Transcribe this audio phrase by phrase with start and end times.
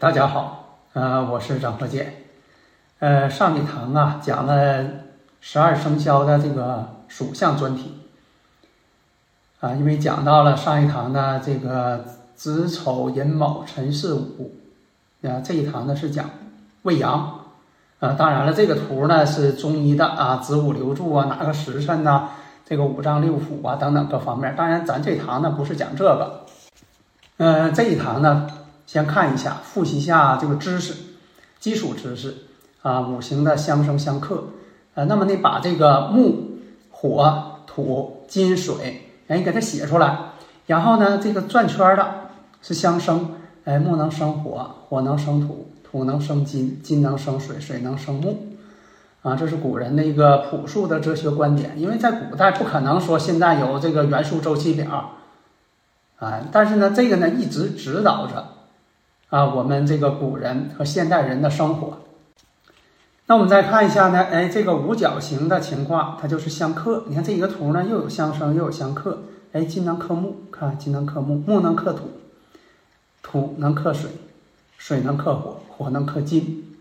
[0.00, 2.24] 大家好，呃，我是张和建。
[3.00, 4.82] 呃，上一堂啊讲了
[5.42, 7.92] 十二生肖的这个属相专题。
[9.60, 12.02] 啊，因为讲到了上一堂呢，这个
[12.34, 14.54] 子丑寅卯辰巳午，
[15.22, 16.30] 啊，这一堂呢是讲
[16.80, 17.40] 未阳。
[17.98, 22.30] 啊，当然了，这个图呢是中医的啊，子午流注啊，哪个时辰呐，
[22.64, 24.56] 这个五脏六腑啊等等各方面。
[24.56, 26.46] 当然，咱这堂呢不是讲这个。
[27.36, 28.46] 嗯，这一堂呢。
[28.90, 30.94] 先看一下，复习一下这个知识，
[31.60, 32.38] 基础知识
[32.82, 34.46] 啊，五行的相生相克，
[34.94, 36.58] 呃，那么你把这个木、
[36.90, 40.18] 火、土、金、水，哎，给它写出来，
[40.66, 42.04] 然后呢，这个转圈的
[42.62, 48.56] 是相生，哎，木能生火，火能生土，土能生金，金能生水，水能生木，
[49.22, 55.12] 啊，这是古人的一个朴素的哲学观点，因为在古代不可能说现在有这个元素周期表，
[56.18, 58.56] 啊，但是呢，这个呢一直指导着。
[59.30, 61.98] 啊，我们这个古人和现代人的生活。
[63.26, 67.04] 那我们再看一下呢，哎，这个五角形的情况，它就是相克。
[67.06, 69.22] 你看这一个图呢，又有相生，又有相克。
[69.52, 72.10] 哎，金能克木，看金能克木，木能克土，
[73.22, 74.10] 土能克水，
[74.76, 76.76] 水能克火，火能克金。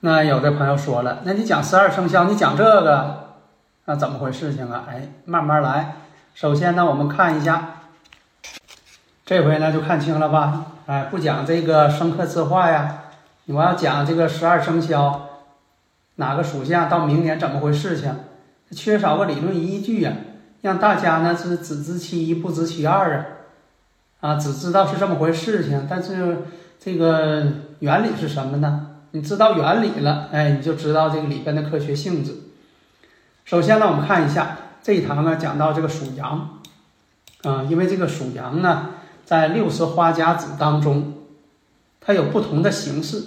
[0.00, 3.36] 那有的朋友说了，那你讲十二生肖，你讲这个，
[3.86, 4.84] 那怎么回事情啊？
[4.86, 5.96] 哎，慢慢来。
[6.34, 7.76] 首先呢，我们看一下。
[9.24, 10.69] 这回呢就看清了吧？
[10.90, 13.02] 哎，不讲这个生克字化呀，
[13.46, 15.28] 我要讲这个十二生肖，
[16.16, 18.12] 哪个属相到明年怎么回事情？
[18.72, 20.12] 缺少个理论依据呀，
[20.62, 23.36] 让大家呢是只知其一不知其二
[24.18, 26.38] 啊，啊，只知道是这么回事情，但是
[26.80, 27.46] 这个
[27.78, 28.88] 原理是什么呢？
[29.12, 32.34] 你知道原理了，哎，你就知道这个里边的科学性质。
[33.44, 36.58] 首先呢，我们看一下这一堂呢讲到这个属羊，
[37.44, 38.88] 啊，因为这个属羊呢。
[39.30, 41.14] 在六十花甲子当中，
[42.00, 43.22] 它有不同的形式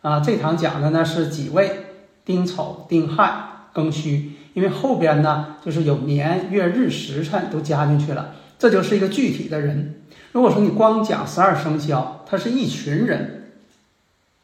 [0.00, 0.18] 啊。
[0.20, 1.84] 这堂讲的呢是己未、
[2.24, 9.96] 丁丑、丁亥、庚戌，因为后边呢就是有年月日时辰都加进去了，这就是一个具体的人。
[10.32, 13.52] 如果说你光讲十二生肖，它是一群人，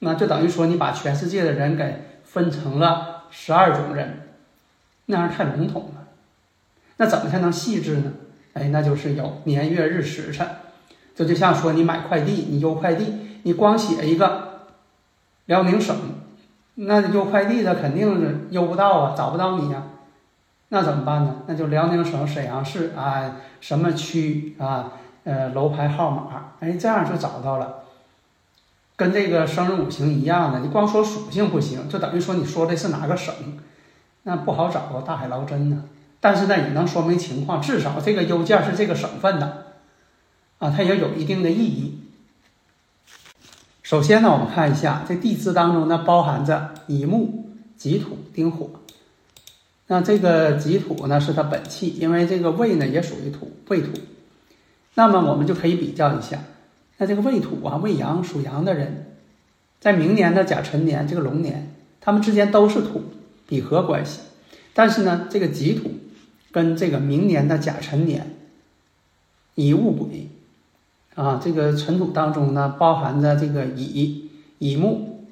[0.00, 4.24] 那就等于说你把全世界的人给分成了十二种人，
[5.06, 6.08] 那样太笼统了。
[6.98, 8.12] 那怎么才能细致呢？
[8.52, 10.46] 哎，那就是有年月日时辰。
[11.20, 14.62] 这就像说你买快递，你邮快递，你光写一个
[15.44, 15.94] 辽宁省，
[16.76, 19.82] 那邮快递的肯定是邮不到啊，找不到你呀，
[20.70, 21.42] 那怎么办呢？
[21.46, 24.92] 那就辽宁省沈阳市啊，什么区啊，
[25.24, 27.80] 呃，楼牌号码，哎，这样就找到了。
[28.96, 33.34] 跟这个生日五行一样的，你光说属性不行，就等于说你说的是哪个省，
[34.22, 35.84] 那不好找啊，大海捞针呢。
[36.18, 39.66] 但是呢，也能说明情况，至少这个邮件是这个省份的。
[40.60, 41.98] 啊，它也有一定的意义。
[43.82, 48.70] 首先呢，我们看一下这地支当中呢，包含着乙木、己土、丁火。
[49.86, 53.88] 那这个己土呢是它本气，因为这个未呢也属于土，未土。
[54.94, 56.44] 那么我们就可以比较一下，
[56.98, 59.16] 那这个未土啊，未阳属阳的人，
[59.80, 63.02] 在明年的甲辰年这个龙年，他们之间都是土
[63.48, 64.20] 比合关系。
[64.74, 65.90] 但是呢，这个己土
[66.52, 68.36] 跟这个明年的甲辰年
[69.54, 70.28] 乙戊癸。
[71.16, 75.26] 啊，这个尘土当中呢，包含着这个乙、乙木、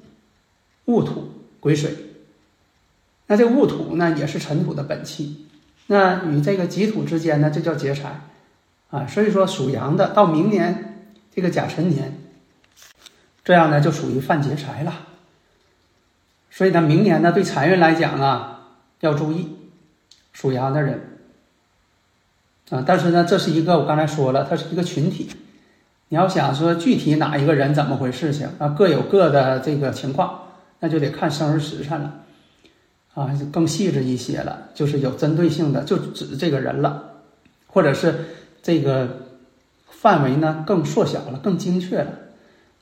[0.85, 1.95] 戊土、癸水。
[3.27, 5.47] 那这戊土呢，也是尘土的本气。
[5.87, 8.21] 那与这个己土之间呢，这叫劫财
[8.89, 9.07] 啊。
[9.07, 12.19] 所以说，属羊的到明年这个甲辰年，
[13.43, 15.07] 这样呢就属于犯劫财了。
[16.51, 18.67] 所以呢，明年呢对财运来讲啊，
[18.99, 19.55] 要注意
[20.33, 21.19] 属羊的人
[22.69, 22.83] 啊。
[22.85, 25.29] 但是呢，这是一个我刚才说了，它是一个群体。
[26.09, 30.39] 你要想说具体哪一个人怎么回事情啊，各有各的这个情况，
[30.79, 32.13] 那就得看生日时辰了，
[33.13, 37.03] 啊，更细致一些了，就是有针对性的，就指这个人了，
[37.67, 38.25] 或者是
[38.63, 39.07] 这个
[39.87, 42.11] 范围呢更缩小了，更精确了，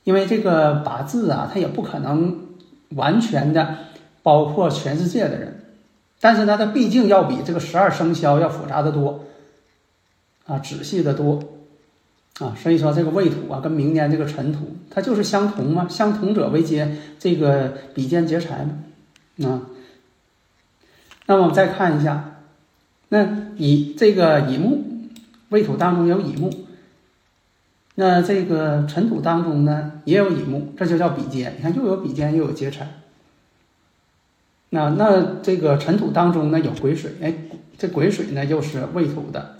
[0.04, 2.34] 因为这个八字啊，它也不可能
[2.90, 3.76] 完全的
[4.22, 5.64] 包括全世界的人，
[6.18, 9.26] 但是呢，它毕竟要比这个十二生肖要复杂的多，
[10.46, 11.42] 啊，仔细的多，
[12.38, 19.62] 啊，所以说这个未土啊，跟明年这个辰土，它就是相同嘛，相同者为奸，这个比肩劫财嘛，啊，
[21.26, 22.42] 那么我们再看一下，
[23.08, 24.84] 那乙这个乙木，
[25.48, 26.50] 未土当中有乙木。
[28.00, 31.52] 那这个尘土当中呢，也有乙木，这就叫比肩。
[31.56, 32.88] 你看，又有比肩，又有劫财。
[34.68, 37.34] 那那这个尘土当中呢，有癸水，哎，
[37.76, 39.56] 这癸水呢又是未土的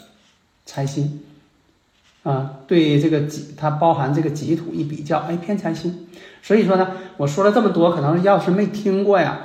[0.65, 1.21] 财星
[2.29, 2.55] 啊。
[2.67, 6.07] 对这个己，它包含这个己土一比较，哎，偏财星。
[6.43, 9.41] 所以说呢，我说了这么多，可能要是没听过呀，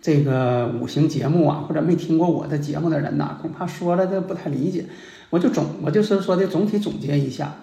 [0.00, 4.86] 这个五行节目啊，或者没听过我的节目的人呐，恐怕说了这不太理解。
[5.30, 7.54] 我就总，我就是说的总体总结一下。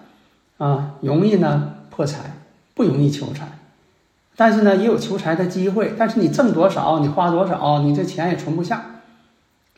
[0.58, 2.36] 啊，容易呢破财，
[2.74, 3.58] 不容易求财，
[4.36, 5.94] 但是呢也有求财的机会。
[5.96, 9.02] 但是你挣多少，你花多少，你这钱也存不下，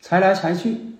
[0.01, 0.92] 财来财去。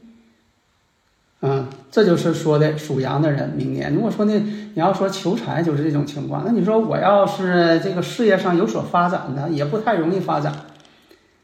[1.94, 3.94] 这就是说的属羊的人明年。
[3.94, 10.52] 如果说呢，你要说求财就是这种情况，那你说我要是这个事业上有所发展呢，也不太容易发展，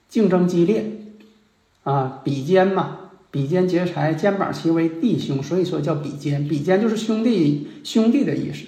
[0.08, 0.92] 竞争激烈，
[1.84, 2.96] 啊，比肩嘛。
[3.32, 6.48] 比肩劫财，肩膀齐为弟兄，所以说叫比肩。
[6.48, 8.66] 比肩就是兄弟兄弟的意思，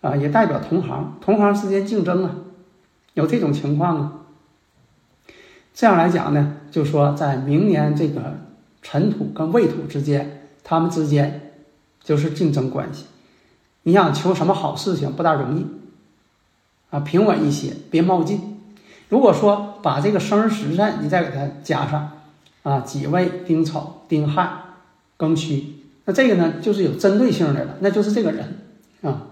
[0.00, 2.34] 啊，也代表同行，同行之间竞争啊，
[3.14, 4.12] 有这种情况啊。
[5.72, 8.38] 这样来讲呢，就说在明年这个
[8.82, 11.52] 尘土跟未土之间，他们之间
[12.02, 13.06] 就是竞争关系。
[13.82, 15.66] 你想求什么好事情，不大容易
[16.90, 18.60] 啊，平稳一些，别冒进。
[19.08, 22.12] 如果说把这个生日时辰你再给它加上。
[22.62, 24.50] 啊，己未、丁丑、丁亥、
[25.16, 28.58] 庚戌，那这个呢，就是有针对性的了，那就是这个人
[29.00, 29.28] 啊。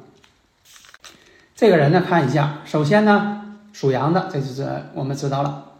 [1.54, 5.72] 这个人呢，看一下，首先呢，属羊的，这就是我们知道了。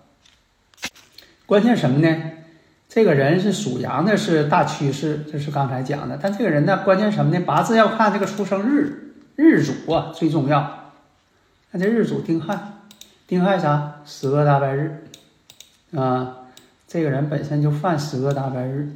[1.46, 2.22] 关键什么呢？
[2.88, 6.18] 这个人是属羊的，是大趋势，这是刚才讲的。
[6.20, 7.44] 但这个人呢，关键什么呢？
[7.44, 10.92] 八字要看这个出生日日主啊，最重要。
[11.70, 12.58] 看这日主丁亥，
[13.26, 13.96] 丁亥啥？
[14.06, 15.04] 十个大白日
[15.94, 16.36] 啊。
[16.86, 18.88] 这个人本身就犯十个大白日，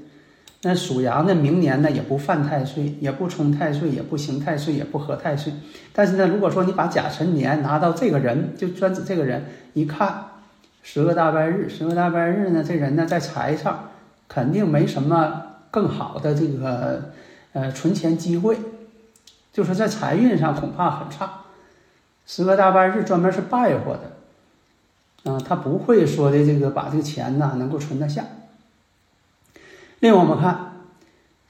[0.62, 5.52] 那属羊的明年呢也不犯太岁，也不冲太岁，也不刑太岁，也不合太岁。
[5.92, 9.44] 但是呢，如果说你把甲辰年拿到这个人，就专指这个人，
[9.74, 10.24] 一看
[10.82, 13.90] 十个大白日，十个大白日呢，这人呢在财上
[14.28, 17.12] 肯定没什么更好的这个
[17.52, 18.58] 呃存钱机会，
[19.52, 21.30] 就是在财运上恐怕很差。
[22.26, 24.12] 十个大白日专门是败火的。
[25.24, 28.24] 啊，他不会说的这个把这个钱呢能够存得下。
[30.00, 30.72] 另外，我们看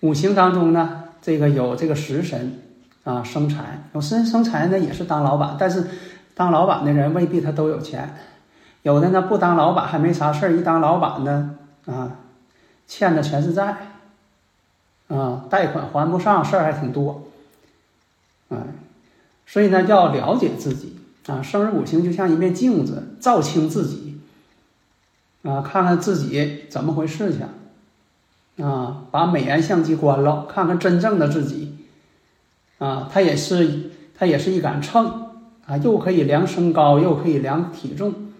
[0.00, 2.60] 五行当中呢，这个有这个食神
[3.04, 5.86] 啊生财，有食神生财呢也是当老板，但是
[6.34, 8.14] 当老板的人未必他都有钱，
[8.82, 12.18] 有的呢不当老板还没啥事儿，一当老板呢啊
[12.86, 13.92] 欠的全是债，
[15.08, 17.24] 啊贷款还不上，事儿还挺多，
[18.48, 18.58] 啊，
[19.46, 20.98] 所以呢要了解自己。
[21.28, 24.20] 啊，生日五行就像一面镜子，照清自己，
[25.44, 31.78] 啊，看看自己怎么回事去，啊，把美颜相机关了，看看真正的自己，
[32.78, 35.28] 啊，它也是它也是一杆秤，
[35.64, 38.31] 啊，又可以量身高，又可以量体重，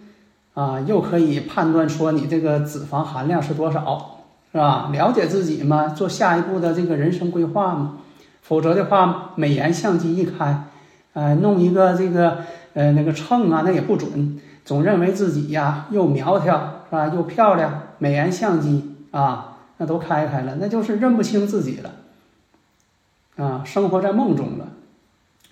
[0.53, 4.19] 啊，又可以判断说你这个脂肪含量是多少，
[4.51, 4.89] 是吧？
[4.91, 7.97] 了解自己嘛，做下一步的这个人生规划嘛，
[8.41, 10.65] 否则的话，美颜相机一开，
[11.13, 12.39] 呃，弄一个这个。
[12.75, 21.91] 呃，那个秤啊，那也不准，总认为自己呀又苗条是吧，又漂亮，美颜相机啊，那都开开了，那就是认不清自己了，
[23.37, 24.69] 啊，生活在梦中了。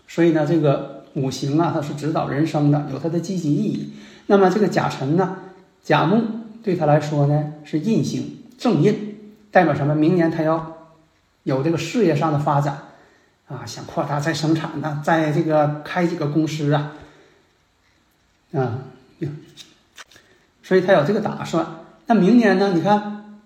[0.08, 3.94] 所以呢，这个五行啊，它是指导人生的，有它的积极意义。
[4.28, 5.38] 那么这个甲辰呢，
[5.84, 6.24] 甲木
[6.64, 9.18] 对他来说呢是印星，正印，
[9.52, 9.94] 代表什么？
[9.96, 10.78] 明年他要
[11.44, 12.78] 有这个事业上的发展
[13.48, 16.94] 啊，想扩大再生产呢，在这个开几个公司啊。
[18.54, 18.80] 啊，
[20.64, 21.66] 所以他有这个打算。
[22.08, 22.74] 那明年呢？
[22.74, 23.40] 你看，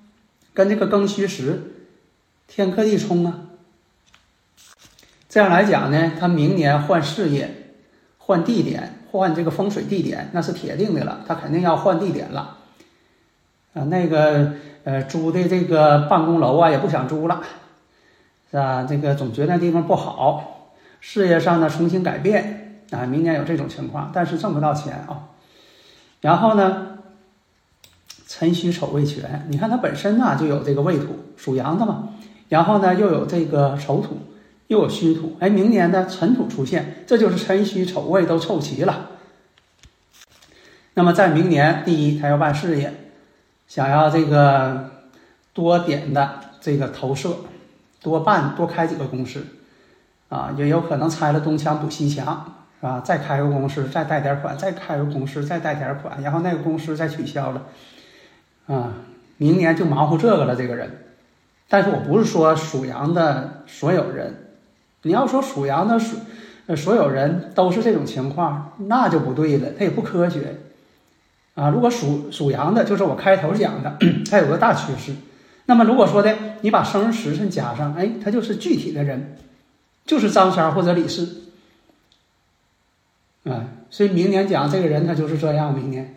[0.54, 1.74] 跟这个庚戌时
[2.48, 3.42] 天克地冲啊。
[5.36, 7.74] 这样来讲呢，他明年换事业、
[8.20, 11.26] 换地点、换这个风水地点，那是铁定的了。
[11.28, 12.60] 他肯定要换地点了。
[13.74, 14.54] 啊，那个
[14.86, 17.42] 呃，租的这个办公楼啊，也不想租了，
[18.50, 18.86] 是吧？
[18.88, 20.70] 这个总觉得那地方不好，
[21.02, 22.86] 事业上呢重新改变。
[22.92, 25.32] 啊，明年有这种情况，但是挣不到钱啊。
[26.22, 27.00] 然后呢，
[28.26, 32.14] 辰戌丑未全，你看它本身呢就有这个未土，属羊的嘛。
[32.48, 34.20] 然后呢又有这个丑土，
[34.68, 39.12] 又有戌土，哎，明年呢辰土出现，这就是辰戌丑未都凑齐了。
[40.96, 42.94] 那么在明年，第一，他要办事业，
[43.68, 44.90] 想要这个
[45.54, 47.36] 多点的这个投射，
[48.02, 49.46] 多办多开几个公司，
[50.30, 57.64] 啊，也有可能拆了东墙补西墙，啊，再开个公司，再贷点款，再开个公司，再贷点款，然后那个公司再取消了，
[58.68, 58.94] 啊，
[59.38, 61.02] 明年就忙活这个了，这个人。
[61.68, 64.45] 但是我不是说属羊的所有人，
[65.06, 66.18] 你要说属羊的属
[66.66, 70.56] 呃所有人都是这种情况，那就不对了，它也不科学
[71.54, 71.70] 啊。
[71.70, 75.14] 如果属属羊的，就是我开头讲的，它有个大趋势。
[75.68, 79.38] 那么如果说的你把生日时辰加上，哎，他就是具体的人，
[80.08, 81.52] 就是张三或者李四，
[83.44, 85.72] 啊，所以明年讲这个人他就是这样。
[85.72, 86.16] 明年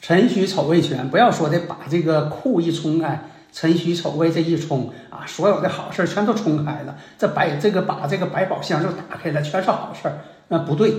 [0.00, 3.30] 辰戌丑未全，不要说的把这个库一冲开。
[3.58, 6.96] 辰戌丑未这一冲啊，所有的好事全都冲开了。
[7.18, 10.20] 这百这个把这个百宝箱就打开了，全是好事儿。
[10.46, 10.94] 那不对，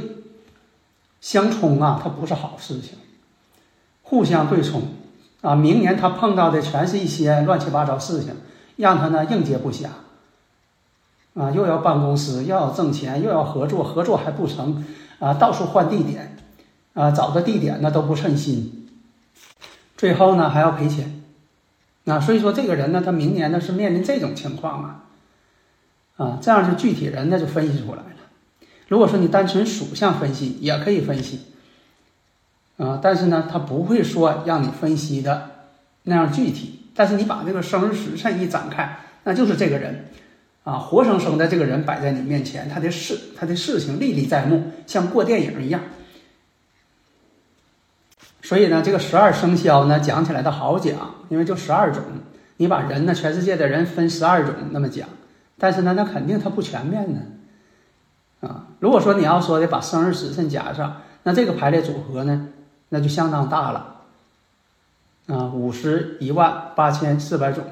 [1.22, 2.98] 相冲啊，它不是好事情。
[4.01, 4.82] 互相对冲
[5.39, 8.36] 啊，明年他碰到的全是一些乱七八糟事情，
[8.75, 9.86] 让他呢应接不暇。
[11.36, 14.86] 啊，又要办公司，又要挣钱，又要合作，合作还不成
[15.20, 16.36] 啊，到处换地点
[16.94, 18.89] 啊，找个地点呢都不称心，
[19.96, 21.18] 最后呢还要赔钱。
[22.10, 25.04] 啊，所以说这个人呢，他明年呢是面临这种情况啊，
[26.18, 28.06] 啊，这样是具体人呢就分析出来了。
[28.88, 31.42] 如果说你单纯属相分析也可以分析，
[32.78, 35.51] 啊，但是呢，他不会说让你分析的
[36.04, 36.78] 那样具体。
[36.96, 40.08] 但是你把这个生日时辰一展开，那就是这个人，
[40.63, 45.80] 啊，活生生的这个人摆在你面前，他的事，他的事情历历在目，像过电影一样。
[48.50, 50.96] 所以呢，这个十二生肖呢讲起来都好讲，
[51.29, 52.01] 因为就十二种，
[52.58, 55.08] 你把人呢，全世界的人分十二种那么讲，
[55.60, 57.20] 但是呢，那肯定它不全面呢，
[58.39, 62.48] 啊，如果说你要说的把生日时辰加上，那这个排列组合呢，
[62.89, 63.98] 那就相当大了，
[65.27, 67.63] 啊，五十一万八千四百种，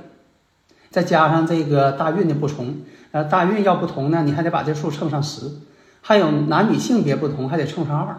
[0.91, 2.75] 再加上这个大运的不同，
[3.13, 5.49] 呃，大运要不同呢，你还得把这数乘上十，
[6.01, 8.15] 还有男女性别不同，还得乘上二。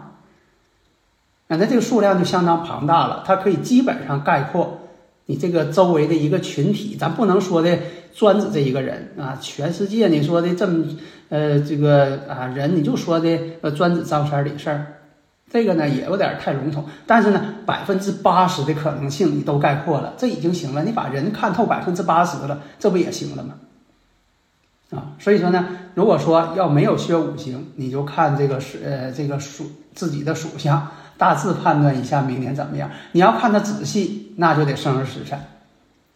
[1.57, 4.79] 那这个数量就相当庞大了，它可以基本上概括
[5.25, 6.95] 你这个周围的一个群体。
[6.95, 7.75] 咱不能说的
[8.13, 10.85] 专指这一个人啊，全世界你说的这么
[11.29, 14.69] 呃这个啊人，你就说的呃专指张三李四，
[15.51, 16.85] 这个呢也有点太笼统。
[17.07, 20.83] 但是呢，百分之八十的可能性你都概括了，这已经行了。
[20.83, 23.55] 你把人看透百分之八十了，这不也行了吗？
[24.91, 29.65] 啊，所以说呢，如果说要没有学五行，你就看这个是呃这个属
[29.95, 30.87] 自己的属相。
[31.19, 32.89] 大致判断一下明年怎么样？
[33.11, 35.39] 你要看的仔细，那就得生日时辰。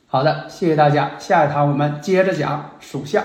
[0.08, 1.12] 好的，谢谢大家。
[1.20, 3.24] 下一堂我们接着讲属相。